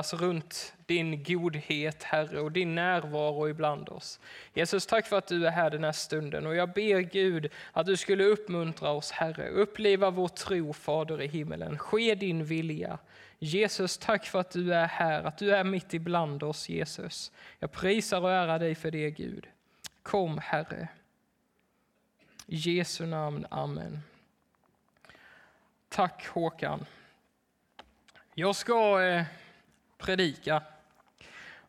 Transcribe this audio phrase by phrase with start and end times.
[0.00, 4.20] Alltså runt din godhet, Herre, och din närvaro ibland oss.
[4.54, 7.86] Jesus, tack för att du är här den här stunden och jag ber Gud att
[7.86, 11.78] du skulle uppmuntra oss, Herre, uppleva vår tro, Fader i himmelen.
[11.78, 12.98] Ske din vilja.
[13.38, 17.32] Jesus, tack för att du är här, att du är mitt ibland oss, Jesus.
[17.58, 19.46] Jag prisar och ärar dig för det, Gud.
[20.02, 20.88] Kom, Herre.
[22.46, 24.00] I Jesu namn, Amen.
[25.88, 26.86] Tack Håkan.
[28.34, 29.24] Jag ska eh,
[30.00, 30.62] predika.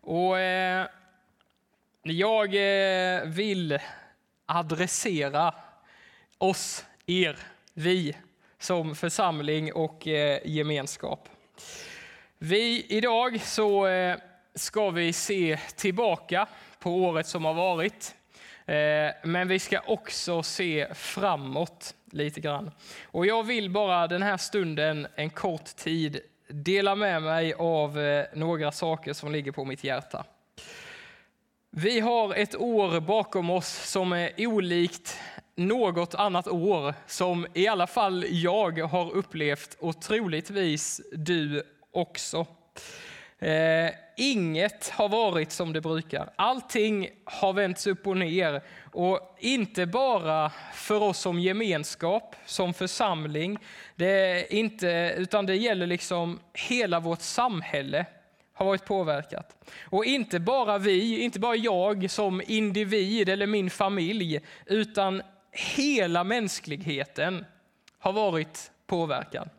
[0.01, 0.87] Och eh,
[2.03, 3.79] jag eh, vill
[4.45, 5.53] adressera
[6.37, 7.37] oss, er,
[7.73, 8.15] vi
[8.59, 11.29] som församling och eh, gemenskap.
[12.37, 14.17] Vi, idag så eh,
[14.55, 16.47] ska vi se tillbaka
[16.79, 18.15] på året som har varit.
[18.65, 22.71] Eh, men vi ska också se framåt lite grann.
[23.03, 26.19] Och jag vill bara den här stunden, en kort tid,
[26.51, 30.25] dela med mig av eh, några saker som ligger på mitt hjärta.
[31.69, 35.19] Vi har ett år bakom oss som är olikt
[35.55, 42.45] något annat år som i alla fall jag har upplevt och troligtvis du också.
[43.41, 46.29] Eh, inget har varit som det brukar.
[46.35, 48.61] Allting har vänts upp och ner.
[48.91, 53.59] Och inte bara för oss som gemenskap, som församling,
[53.95, 58.05] det inte, utan det gäller liksom hela vårt samhälle
[58.53, 59.71] har varit påverkat.
[59.83, 67.45] Och inte bara vi, inte bara jag som individ eller min familj, utan hela mänskligheten
[67.99, 69.49] har varit påverkad.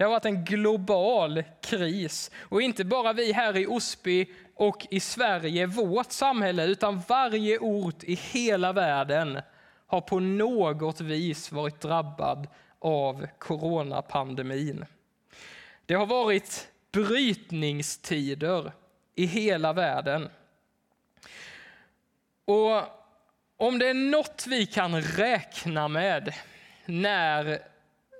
[0.00, 2.30] Det har varit en global kris.
[2.38, 8.04] Och inte bara vi här i Osby och i Sverige, vårt samhälle, utan varje ort
[8.04, 9.40] i hela världen
[9.86, 12.48] har på något vis varit drabbad
[12.78, 14.84] av coronapandemin.
[15.86, 18.72] Det har varit brytningstider
[19.14, 20.28] i hela världen.
[22.44, 22.82] Och
[23.56, 26.34] om det är något vi kan räkna med
[26.86, 27.69] när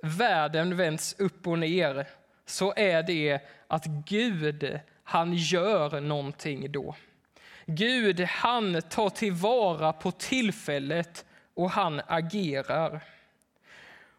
[0.03, 2.07] världen vänds upp och ner
[2.47, 6.95] så är det att Gud, han gör någonting då.
[7.67, 11.25] Gud, han tar tillvara på tillfället
[11.55, 13.01] och han agerar.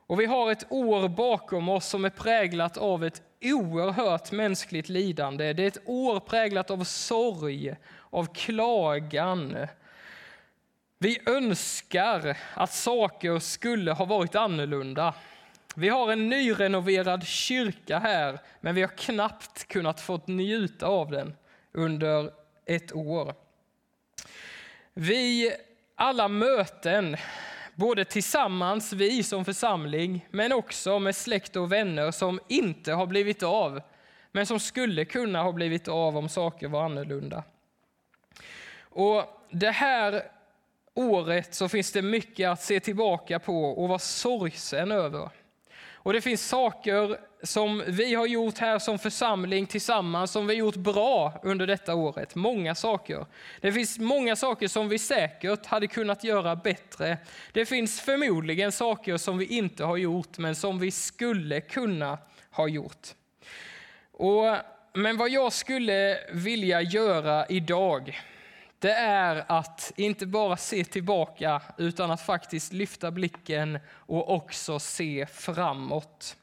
[0.08, 5.54] Och vi har ett år bakom oss som är präglat av ett oerhört mänskligt lidande.
[5.54, 7.76] Det är ett år präglat av sorg,
[8.10, 9.68] av klagan.
[10.98, 15.14] Vi önskar att saker skulle ha varit annorlunda.
[15.76, 21.36] Vi har en nyrenoverad kyrka här, men vi har knappt kunnat få njuta av den
[21.72, 22.32] under
[22.66, 23.34] ett år.
[24.94, 25.54] Vi,
[25.96, 27.18] alla möten,
[27.76, 33.44] både tillsammans, vi som församling, men också med släkt och vänner som inte har blivit
[33.44, 33.82] av,
[34.32, 37.44] men som skulle kunna ha blivit av om saker var annorlunda.
[38.80, 40.24] Och det här
[40.94, 45.30] året så finns det mycket att se tillbaka på och vara sorgsen över.
[46.04, 50.60] Och det finns saker som vi har gjort här som församling tillsammans som vi har
[50.60, 52.36] gjort bra under detta året.
[52.36, 53.26] Många saker.
[53.62, 57.18] Det finns många saker som vi säkert hade kunnat göra bättre.
[57.52, 62.18] Det finns förmodligen saker som vi inte har gjort men som vi skulle kunna
[62.52, 63.08] ha gjort.
[64.12, 64.56] Och,
[64.94, 68.22] men vad jag skulle vilja göra idag
[68.82, 75.26] det är att inte bara se tillbaka utan att faktiskt lyfta blicken och också se
[75.26, 76.36] framåt.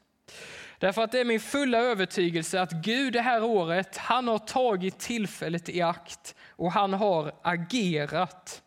[0.77, 4.99] Därför att det är min fulla övertygelse att Gud det här året, han har tagit
[4.99, 8.61] tillfället i akt och han har agerat.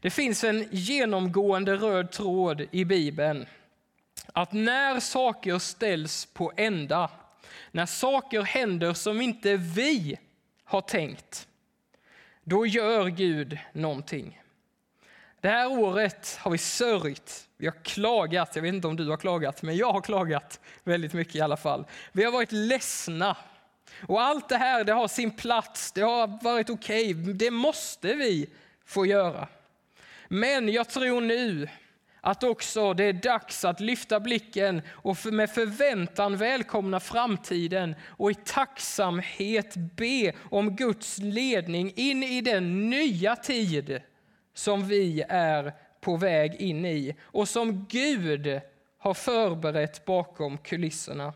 [0.00, 3.46] Det finns en genomgående röd tråd i Bibeln.
[4.32, 7.10] Att när saker ställs på ända,
[7.70, 10.18] när saker händer som inte vi
[10.64, 11.48] har tänkt,
[12.48, 14.40] då gör Gud någonting.
[15.40, 19.16] Det här året har vi sörjt, vi har klagat, jag vet inte om du har
[19.16, 21.84] klagat, men jag har klagat väldigt mycket i alla fall.
[22.12, 23.36] Vi har varit ledsna.
[24.06, 27.32] Och allt det här det har sin plats, det har varit okej, okay.
[27.32, 28.50] det måste vi
[28.84, 29.48] få göra.
[30.28, 31.68] Men jag tror nu
[32.26, 38.34] att också det är dags att lyfta blicken och med förväntan välkomna framtiden och i
[38.34, 44.00] tacksamhet be om Guds ledning in i den nya tid
[44.54, 48.60] som vi är på väg in i och som Gud
[48.98, 51.32] har förberett bakom kulisserna.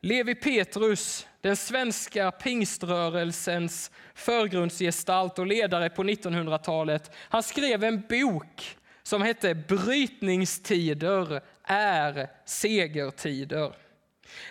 [0.00, 9.22] Levi Petrus, den svenska pingströrelsens förgrundsgestalt och ledare på 1900-talet, han skrev en bok som
[9.22, 13.76] hette Brytningstider är segertider.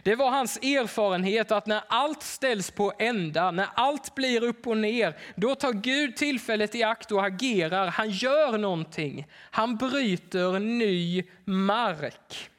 [0.04, 4.78] Det var hans erfarenhet att när allt ställs på ända, när allt blir upp och
[4.78, 7.88] ner, då tar Gud tillfället i akt och agerar.
[7.88, 9.28] Han gör någonting.
[9.34, 12.50] Han bryter ny mark.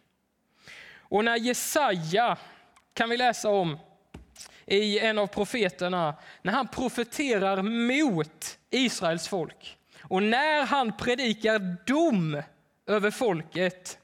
[0.98, 2.36] Och när Jesaja,
[2.94, 3.78] kan vi läsa om
[4.66, 9.78] i en av profeterna, när han profeterar mot Israels folk
[10.08, 12.42] och när han predikar dom
[12.86, 13.98] över folket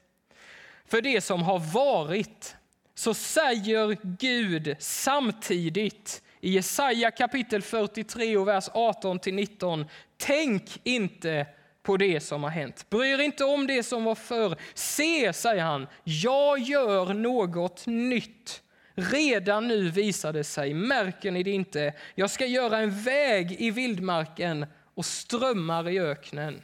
[0.85, 2.55] för det som har varit
[2.95, 9.85] så säger Gud samtidigt i Jesaja kapitel 43 och vers 18 till 19.
[10.17, 11.45] Tänk inte
[11.83, 12.89] på det som har hänt.
[12.89, 14.55] Bry er inte om det som var förr.
[14.73, 18.63] Se, säger han, jag gör något nytt.
[18.95, 21.93] Redan nu visar det sig, märker ni det inte?
[22.15, 24.65] Jag ska göra en väg i vildmarken
[24.95, 26.63] och strömmar i öknen.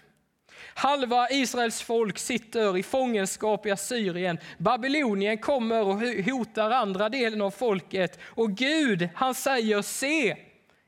[0.74, 4.38] Halva Israels folk sitter i fångenskap i Assyrien.
[4.58, 8.20] Babylonien kommer och hotar andra delen av folket.
[8.24, 10.38] Och Gud, han säger, se,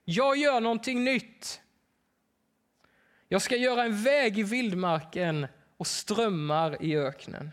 [0.06, 1.62] jag gör någonting nytt.
[3.28, 5.48] Jag ska göra en väg i vildmarken
[5.78, 7.52] och strömmar i öknen.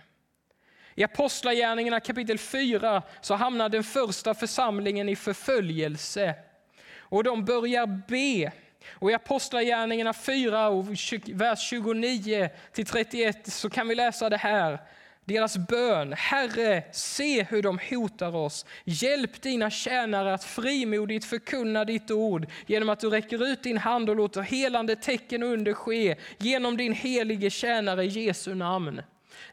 [0.94, 6.34] I Apostlagärningarna kapitel 4 så hamnar den första församlingen i förföljelse.
[6.98, 8.52] Och de börjar be
[8.92, 10.86] och I Apostlagärningarna 4, och
[11.26, 14.78] vers 29 till 31 så kan vi läsa det här.
[15.24, 18.66] Deras bön, Herre, se hur de hotar oss.
[18.84, 24.10] Hjälp dina tjänare att frimodigt förkunna ditt ord genom att du räcker ut din hand
[24.10, 29.02] och låter helande tecken och under ske genom din helige tjänare Jesu namn.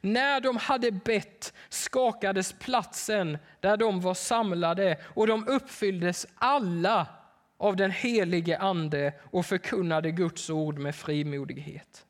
[0.01, 7.07] När de hade bett skakades platsen där de var samlade och de uppfylldes alla
[7.63, 12.05] av den helige Ande och förkunnade Guds ord med frimodighet.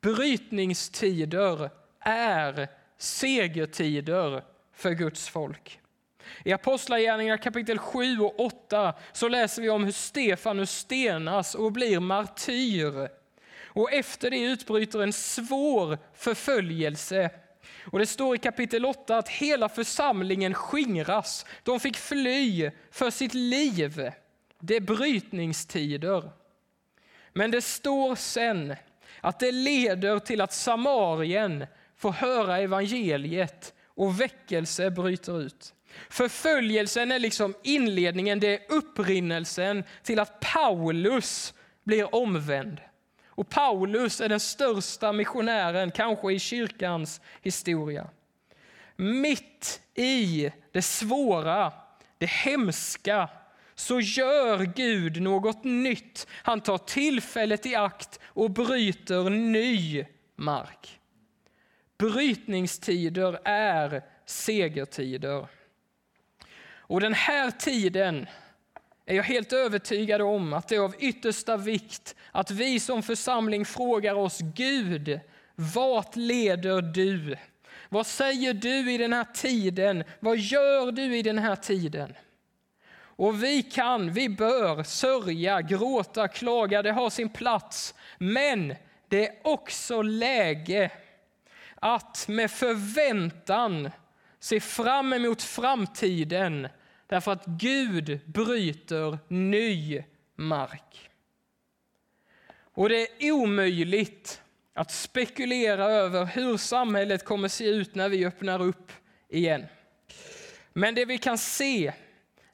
[0.00, 1.70] Brytningstider
[2.00, 2.68] är
[2.98, 4.42] segertider
[4.72, 5.80] för Guds folk.
[6.44, 12.00] I Apostlagärningarna kapitel 7 och 8 så läser vi om hur Stefanus stenas och blir
[12.00, 13.08] martyr.
[13.66, 17.30] Och efter det utbryter en svår förföljelse.
[17.92, 21.46] Och Det står i kapitel 8 att hela församlingen skingras.
[21.62, 24.12] De fick fly för sitt liv.
[24.60, 26.30] Det är brytningstider.
[27.32, 28.76] Men det står sen
[29.20, 31.66] att det leder till att Samarien
[31.96, 35.74] får höra evangeliet och väckelse bryter ut.
[36.08, 41.54] Förföljelsen är liksom inledningen, det är upprinnelsen till att Paulus
[41.84, 42.80] blir omvänd.
[43.26, 48.06] Och Paulus är den största missionären, kanske i kyrkans historia.
[48.96, 51.72] Mitt i det svåra,
[52.18, 53.28] det hemska,
[53.80, 56.26] så gör Gud något nytt.
[56.30, 60.04] Han tar tillfället i akt och bryter ny
[60.36, 61.00] mark.
[61.98, 65.46] Brytningstider är segertider.
[66.76, 68.26] Och den här tiden
[69.06, 73.64] är jag helt övertygad om att det är av yttersta vikt att vi som församling
[73.64, 75.20] frågar oss Gud,
[75.54, 77.36] vart leder du?
[77.88, 80.04] Vad säger du i den här tiden?
[80.20, 82.14] Vad gör du i den här tiden?
[83.20, 87.94] Och vi kan, vi bör sörja, gråta, klaga, det har sin plats.
[88.18, 88.74] Men
[89.08, 90.90] det är också läge
[91.74, 93.90] att med förväntan
[94.38, 96.68] se fram emot framtiden
[97.06, 101.10] därför att Gud bryter ny mark.
[102.74, 104.42] Och det är omöjligt
[104.74, 108.92] att spekulera över hur samhället kommer se ut när vi öppnar upp
[109.28, 109.66] igen.
[110.72, 111.92] Men det vi kan se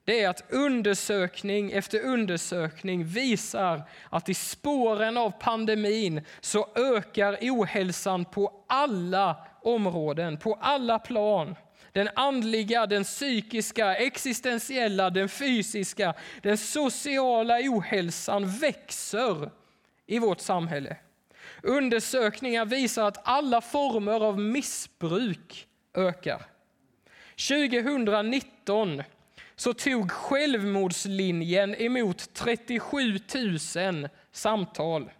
[0.07, 8.25] det är att undersökning efter undersökning visar att i spåren av pandemin så ökar ohälsan
[8.25, 11.55] på alla områden, på alla plan.
[11.93, 19.51] Den andliga, den psykiska, existentiella, den fysiska, den sociala ohälsan växer
[20.07, 20.97] i vårt samhälle.
[21.63, 26.47] Undersökningar visar att alla former av missbruk ökar.
[27.49, 29.03] 2019
[29.57, 33.19] så tog Självmordslinjen emot 37
[33.77, 35.11] 000 samtal.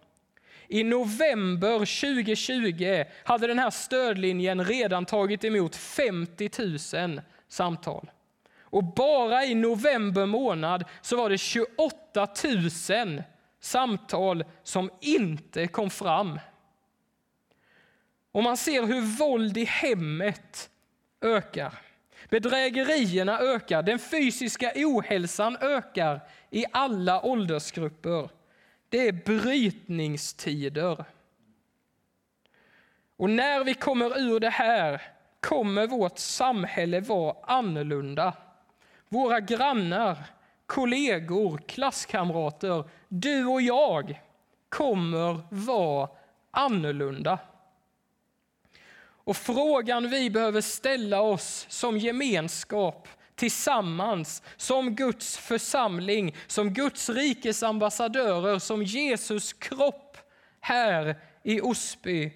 [0.69, 6.51] I november 2020 hade den här stödlinjen redan tagit emot 50
[6.97, 8.11] 000 samtal.
[8.61, 12.29] Och bara i november månad så var det 28
[13.05, 13.23] 000
[13.61, 16.41] samtal som inte kom fram.
[18.33, 20.71] Och man ser hur våld i hemmet
[21.21, 21.86] ökar.
[22.31, 28.31] Bedrägerierna ökar, den fysiska ohälsan ökar i alla åldersgrupper.
[28.89, 31.05] Det är brytningstider.
[33.17, 35.03] Och när vi kommer ur det här
[35.41, 38.33] kommer vårt samhälle vara annorlunda.
[39.09, 40.19] Våra grannar,
[40.67, 44.21] kollegor, klasskamrater, du och jag
[44.69, 46.09] kommer vara
[46.51, 47.39] annorlunda.
[49.27, 57.63] Och frågan vi behöver ställa oss som gemenskap tillsammans, som Guds församling, som Guds rikes
[57.63, 60.19] ambassadörer, som Jesus kropp
[60.61, 62.33] här i Osby,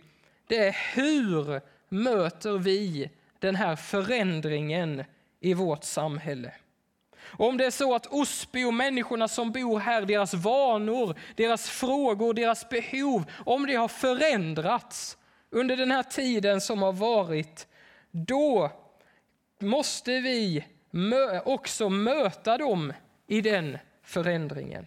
[0.47, 5.05] det är hur möter vi den här förändringen
[5.41, 6.53] i vårt samhälle?
[7.23, 11.71] Och om det är så att Osby och människorna som bor här, deras vanor, deras
[11.71, 15.17] frågor, deras behov, om det har förändrats
[15.50, 17.69] under den här tiden som har varit,
[18.11, 18.71] då
[19.59, 20.64] måste vi
[21.45, 22.92] också möta dem
[23.26, 24.87] i den förändringen.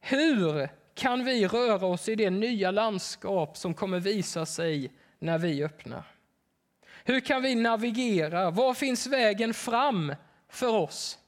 [0.00, 5.64] Hur kan vi röra oss i det nya landskap som kommer visa sig när vi
[5.64, 6.04] öppnar?
[7.04, 8.50] Hur kan vi navigera?
[8.50, 10.14] Var finns vägen fram
[10.48, 11.18] för oss?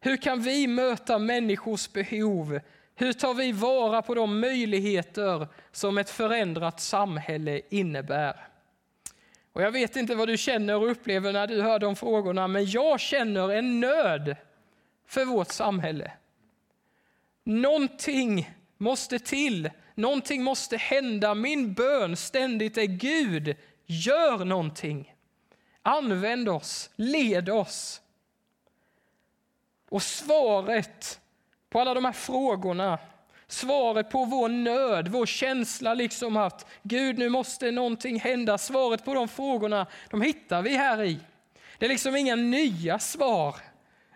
[0.00, 2.60] Hur kan vi möta människors behov?
[2.98, 8.48] Hur tar vi vara på de möjligheter som ett förändrat samhälle innebär?
[9.52, 12.70] Och jag vet inte vad du känner och upplever när du hör de frågorna, men
[12.70, 14.36] jag känner en nöd
[15.06, 16.12] för vårt samhälle.
[17.44, 21.34] Någonting måste till, någonting måste hända.
[21.34, 25.14] Min bön ständigt är Gud, gör någonting.
[25.82, 28.00] Använd oss, led oss.
[29.88, 31.20] Och svaret
[31.70, 32.98] på alla de här frågorna,
[33.46, 38.58] svaret på vår nöd, vår känsla liksom att Gud, nu måste någonting hända.
[38.58, 41.18] Svaret på de frågorna, de hittar vi här i.
[41.78, 43.56] Det är liksom inga nya svar,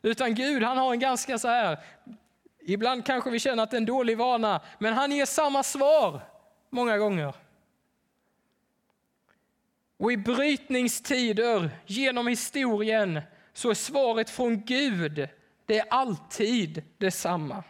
[0.03, 1.79] utan Gud han har en ganska så här,
[2.61, 6.21] ibland kanske vi känner att det är en dålig vana, men han ger samma svar
[6.71, 7.35] många gånger.
[9.99, 13.21] Och i brytningstider genom historien
[13.53, 15.29] så är svaret från Gud
[15.71, 17.65] det är alltid detsamma.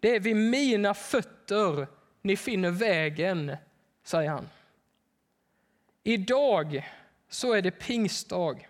[0.00, 1.86] Det är vid mina fötter
[2.22, 3.56] ni finner vägen,
[4.04, 4.48] säger han.
[6.02, 6.90] Idag
[7.28, 8.68] så är det pingstdag.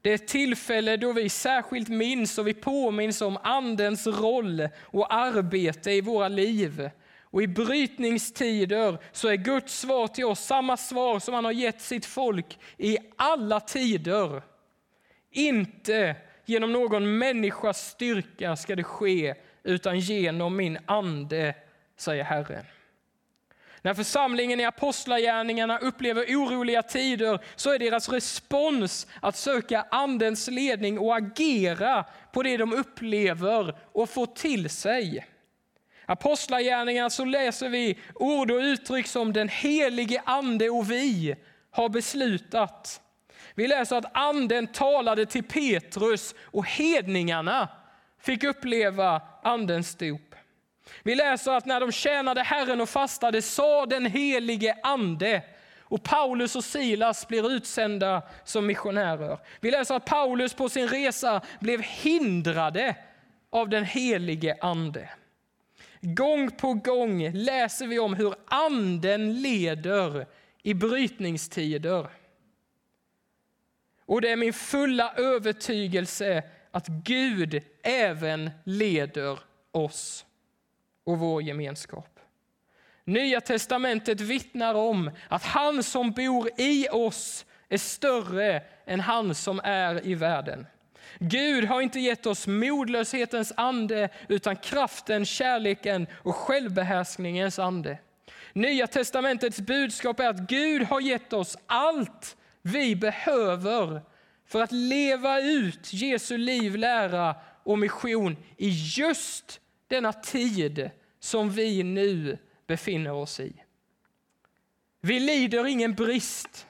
[0.00, 5.14] Det är ett tillfälle då vi särskilt minns och vi påminns om Andens roll och
[5.14, 6.90] arbete i våra liv.
[7.20, 11.80] Och I brytningstider så är Guds svar till oss samma svar som han har gett
[11.80, 14.42] sitt folk i alla tider.
[15.30, 21.54] Inte genom någon människas styrka ska det ske, utan genom min ande,
[21.96, 22.64] säger Herren.
[23.82, 30.98] När församlingen i Apostlagärningarna upplever oroliga tider så är deras respons att söka Andens ledning
[30.98, 35.26] och agera på det de upplever och får till sig.
[36.06, 41.36] Apostlagärningarna så läser vi ord och uttryck som den helige Ande och vi
[41.70, 43.00] har beslutat.
[43.54, 47.68] Vi läser att anden talade till Petrus och hedningarna
[48.20, 50.34] fick uppleva andens dop.
[51.02, 55.42] Vi läser att när de tjänade Herren och fastade sa den helige ande
[55.80, 59.38] och Paulus och Silas blir utsända som missionärer.
[59.60, 62.96] Vi läser att Paulus på sin resa blev hindrade
[63.50, 65.10] av den helige ande.
[66.00, 70.26] Gång på gång läser vi om hur anden leder
[70.62, 72.06] i brytningstider.
[74.06, 79.38] Och det är min fulla övertygelse att Gud även leder
[79.72, 80.26] oss
[81.04, 82.20] och vår gemenskap.
[83.04, 89.60] Nya testamentet vittnar om att han som bor i oss är större än han som
[89.64, 90.66] är i världen.
[91.18, 97.98] Gud har inte gett oss modlöshetens ande utan kraften, kärleken och självbehärskningens ande.
[98.52, 104.02] Nya testamentets budskap är att Gud har gett oss allt vi behöver
[104.44, 111.82] för att leva ut Jesu liv, lära och mission i just denna tid som vi
[111.82, 113.52] nu befinner oss i.
[115.00, 116.66] Vi lider ingen brist.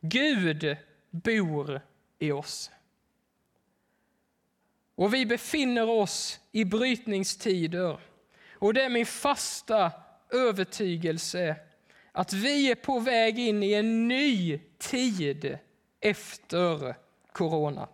[0.00, 0.76] Gud
[1.10, 1.80] bor
[2.18, 2.70] i oss.
[4.94, 8.00] Och vi befinner oss i brytningstider.
[8.52, 9.92] Och det är min fasta
[10.30, 11.56] övertygelse
[12.18, 15.58] att vi är på väg in i en ny tid
[16.00, 16.94] efter
[17.32, 17.88] corona.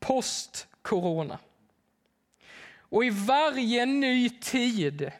[0.00, 1.38] Post-corona.
[2.78, 5.10] Och i varje ny tid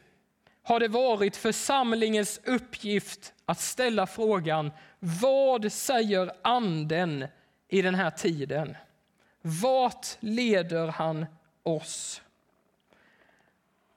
[0.62, 7.26] har det varit församlingens uppgift att ställa frågan vad säger anden
[7.68, 8.76] i den här tiden?
[9.42, 11.26] Vart leder han
[11.62, 12.22] oss?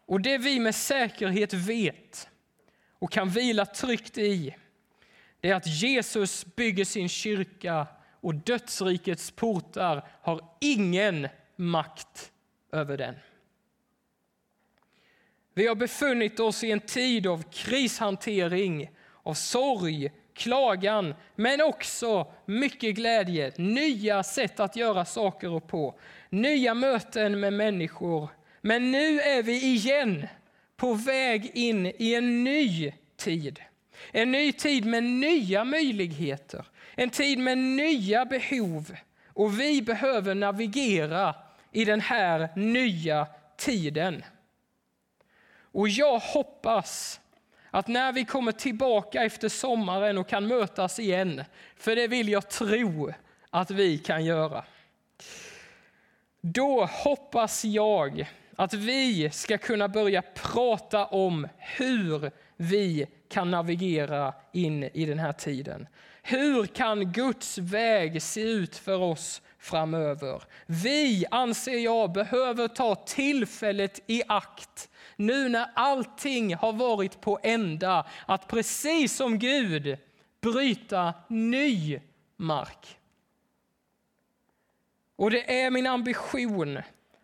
[0.06, 2.30] Och det vi med säkerhet vet
[3.00, 4.56] och kan vila tryggt i,
[5.40, 7.88] det är att Jesus bygger sin kyrka
[8.22, 12.32] och dödsrikets portar har ingen makt
[12.72, 13.16] över den.
[15.54, 18.90] Vi har befunnit oss i en tid av krishantering,
[19.24, 27.40] av sorg, klagan, men också mycket glädje, nya sätt att göra saker på, nya möten
[27.40, 28.30] med människor.
[28.62, 30.28] Men nu är vi igen
[30.80, 33.62] på väg in i en ny tid.
[34.12, 38.96] En ny tid med nya möjligheter, en tid med nya behov.
[39.28, 41.36] Och vi behöver navigera
[41.72, 44.24] i den här nya tiden.
[45.72, 47.20] Och jag hoppas
[47.72, 51.44] att när vi kommer tillbaka efter sommaren och kan mötas igen,
[51.76, 53.14] för det vill jag tro
[53.50, 54.64] att vi kan göra.
[56.42, 58.28] Då hoppas jag
[58.60, 65.34] att vi ska kunna börja prata om hur vi kan navigera in i den här
[65.34, 65.88] tiden.
[66.22, 70.44] Hur kan Guds väg se ut för oss framöver?
[70.66, 78.06] Vi, anser jag, behöver ta tillfället i akt nu när allting har varit på ända,
[78.26, 79.98] att precis som Gud
[80.42, 82.00] bryta ny
[82.38, 82.98] mark.
[85.16, 86.80] Och det är min ambition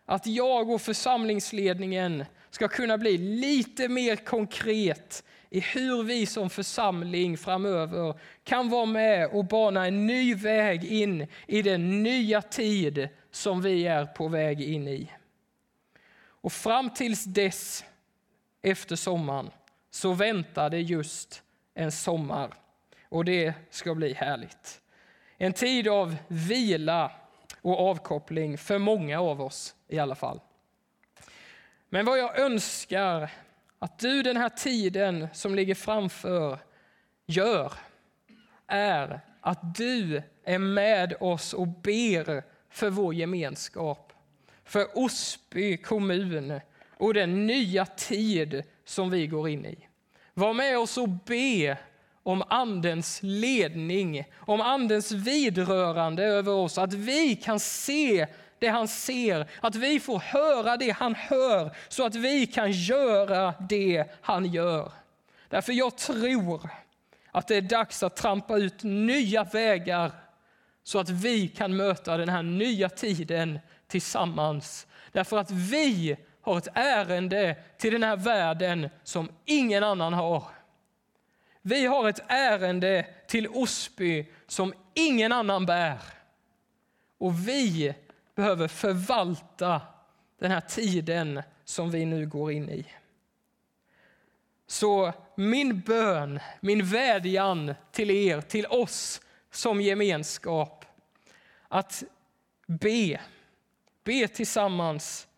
[0.06, 7.38] att jag och församlingsledningen ska kunna bli lite mer konkret i hur vi som församling
[7.38, 13.62] framöver kan vara med och bana en ny väg in i den nya tid som
[13.62, 15.12] vi är på väg in i.
[16.18, 17.84] Och fram tills dess,
[18.62, 19.50] efter sommaren,
[19.90, 21.42] så väntar det just
[21.74, 22.54] en sommar.
[23.08, 24.80] Och det ska bli härligt.
[25.38, 27.12] En tid av vila
[27.66, 30.40] och avkoppling för många av oss i alla fall.
[31.88, 33.30] Men vad jag önskar
[33.78, 36.58] att du den här tiden som ligger framför
[37.26, 37.72] gör
[38.66, 44.12] är att du är med oss och ber för vår gemenskap,
[44.64, 46.60] för Osby kommun
[46.96, 49.88] och den nya tid som vi går in i.
[50.34, 51.78] Var med oss och be
[52.26, 58.26] om Andens ledning, om Andens vidrörande över oss, att vi kan se
[58.58, 63.54] det han ser, att vi får höra det han hör så att vi kan göra
[63.68, 64.92] det han gör.
[65.48, 66.68] Därför jag tror
[67.32, 70.12] att det är dags att trampa ut nya vägar
[70.82, 73.58] så att vi kan möta den här nya tiden
[73.88, 74.86] tillsammans.
[75.12, 80.55] Därför att vi har ett ärende till den här världen som ingen annan har.
[81.68, 85.98] Vi har ett ärende till Osby som ingen annan bär.
[87.18, 87.94] Och vi
[88.34, 89.80] behöver förvalta
[90.38, 92.86] den här tiden som vi nu går in i.
[94.66, 100.84] Så min bön, min vädjan till er, till oss som gemenskap,
[101.68, 102.02] att
[102.66, 103.20] be,
[104.04, 105.28] be tillsammans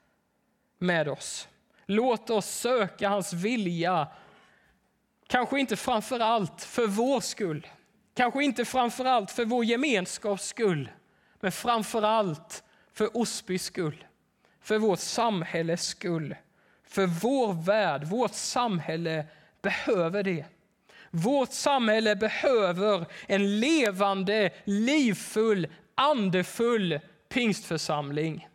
[0.78, 1.48] med oss.
[1.86, 4.08] Låt oss söka hans vilja,
[5.28, 7.66] kanske inte framför allt för vår skull,
[8.14, 10.90] kanske inte framför allt för vår gemenskaps skull,
[11.40, 14.04] men framför allt för Osbys skull,
[14.60, 16.34] för vårt samhälles skull.
[16.84, 19.26] För vår värld, vårt samhälle
[19.62, 20.44] behöver det.
[21.10, 28.48] Vårt samhälle behöver en levande, livfull, andefull pingstförsamling.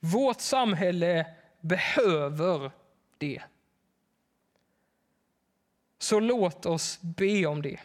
[0.00, 1.26] Vårt samhälle
[1.60, 2.70] behöver
[3.18, 3.42] det.
[5.98, 7.80] Så låt oss be om det.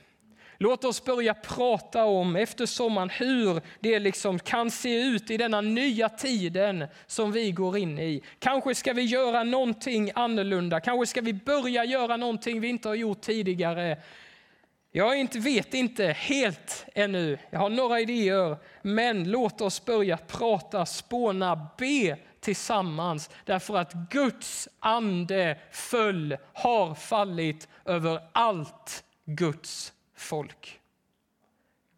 [0.58, 5.62] Låt oss börja prata om efter sommaren hur det liksom kan se ut i denna
[5.62, 8.22] nya tiden som vi går in i.
[8.40, 12.96] Kanske ska vi göra någonting annorlunda, kanske ska vi börja göra någonting vi inte har
[12.96, 13.98] gjort tidigare.
[14.92, 20.86] Jag inte, vet inte helt ännu, jag har några idéer, men låt oss börja prata,
[20.86, 30.80] spåna, be tillsammans därför att Guds ande föll, har fallit över allt Guds folk.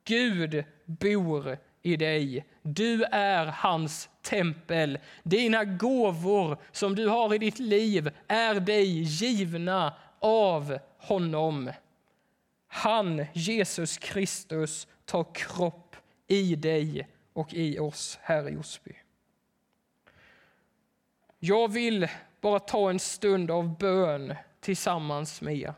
[0.05, 2.45] Gud bor i dig.
[2.61, 4.99] Du är hans tempel.
[5.23, 11.71] Dina gåvor som du har i ditt liv är dig givna av honom.
[12.67, 15.95] Han, Jesus Kristus, tar kropp
[16.27, 18.95] i dig och i oss här i Osby.
[21.47, 22.07] Jag vill
[22.41, 25.73] bara ta en stund av bön tillsammans med er.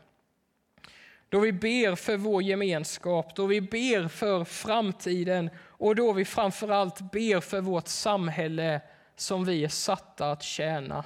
[1.28, 6.68] Då vi ber för vår gemenskap, då vi ber för framtiden och då vi framför
[6.68, 8.80] allt ber för vårt samhälle
[9.16, 11.04] som vi är satta att tjäna.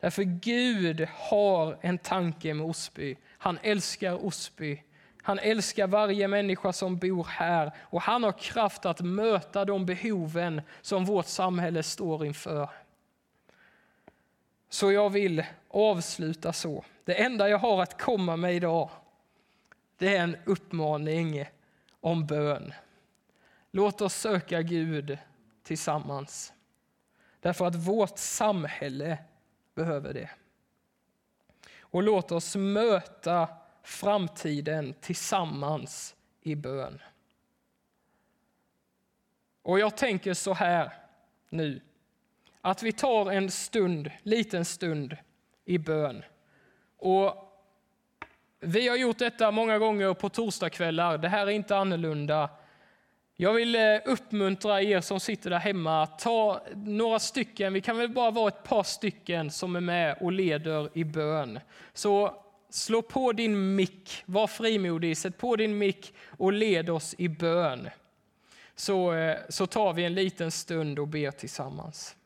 [0.00, 3.16] Därför Gud har en tanke med Osby.
[3.38, 4.82] Han älskar Osby.
[5.22, 10.62] Han älskar varje människa som bor här och han har kraft att möta de behoven
[10.82, 12.68] som vårt samhälle står inför.
[14.74, 16.84] Så jag vill avsluta så.
[17.04, 18.90] Det enda jag har att komma med idag,
[19.98, 21.44] det är en uppmaning
[22.00, 22.74] om bön.
[23.70, 25.18] Låt oss söka Gud
[25.62, 26.52] tillsammans.
[27.40, 29.18] Därför att vårt samhälle
[29.74, 30.30] behöver det.
[31.80, 33.48] Och låt oss möta
[33.82, 37.02] framtiden tillsammans i bön.
[39.62, 40.92] Och jag tänker så här
[41.48, 41.80] nu,
[42.64, 45.16] att vi tar en stund, liten stund
[45.64, 46.22] i bön.
[46.98, 47.34] Och
[48.60, 51.18] vi har gjort detta många gånger på torsdagskvällar.
[51.18, 52.50] Det här är inte annorlunda.
[53.36, 57.98] Jag vill eh, uppmuntra er som sitter där hemma att ta några stycken, vi kan
[57.98, 61.60] väl bara vara ett par stycken som är med och leder i bön.
[61.92, 67.28] Så slå på din mick, var frimodig, sätt på din mick och led oss i
[67.28, 67.88] bön.
[68.74, 72.16] Så, eh, så tar vi en liten stund och ber tillsammans.